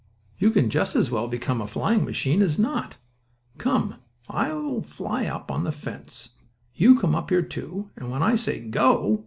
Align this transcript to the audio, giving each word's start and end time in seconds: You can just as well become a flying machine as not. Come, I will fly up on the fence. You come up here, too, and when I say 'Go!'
You 0.39 0.49
can 0.49 0.71
just 0.71 0.95
as 0.95 1.11
well 1.11 1.27
become 1.27 1.61
a 1.61 1.67
flying 1.67 2.03
machine 2.05 2.41
as 2.41 2.57
not. 2.57 2.97
Come, 3.59 3.97
I 4.27 4.51
will 4.51 4.81
fly 4.81 5.27
up 5.27 5.51
on 5.51 5.63
the 5.63 5.71
fence. 5.71 6.29
You 6.73 6.97
come 6.97 7.13
up 7.13 7.29
here, 7.29 7.43
too, 7.43 7.91
and 7.95 8.09
when 8.09 8.23
I 8.23 8.33
say 8.33 8.61
'Go!' 8.61 9.19